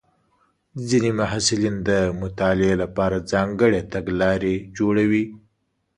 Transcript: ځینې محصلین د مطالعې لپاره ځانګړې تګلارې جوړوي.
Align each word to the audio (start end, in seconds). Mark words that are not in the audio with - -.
ځینې 0.89 1.11
محصلین 1.19 1.75
د 1.89 1.89
مطالعې 2.21 2.73
لپاره 2.83 3.25
ځانګړې 3.31 3.81
تګلارې 3.93 4.55
جوړوي. 4.77 5.25